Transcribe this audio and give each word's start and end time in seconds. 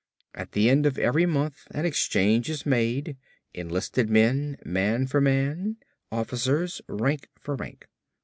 At 0.33 0.53
the 0.53 0.67
end 0.67 0.87
of 0.87 0.97
every 0.97 1.27
month 1.27 1.67
an 1.69 1.85
exchange 1.85 2.49
is 2.49 2.65
made; 2.65 3.17
enlisted 3.53 4.09
men, 4.09 4.57
man 4.65 5.05
for 5.05 5.21
man; 5.21 5.75
officers, 6.11 6.81
rank 6.87 7.27
for 7.39 7.53
rank. 7.53 7.87